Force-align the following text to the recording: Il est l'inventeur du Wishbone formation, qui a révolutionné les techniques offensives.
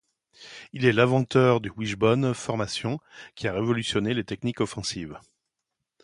Il 0.73 0.85
est 0.85 0.93
l'inventeur 0.93 1.61
du 1.61 1.69
Wishbone 1.77 2.33
formation, 2.33 2.99
qui 3.35 3.47
a 3.47 3.53
révolutionné 3.53 4.15
les 4.15 4.23
techniques 4.23 4.59
offensives. 4.59 5.19